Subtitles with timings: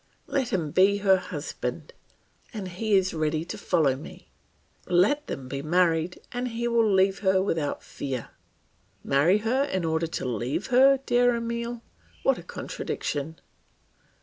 [0.25, 1.93] Let him be her husband,
[2.51, 4.31] and he is ready to follow me;
[4.87, 8.29] let them be married and he will leave her without fear.
[9.03, 11.83] "Marry her in order to leave her, dear Emile!
[12.23, 13.39] what a contradiction!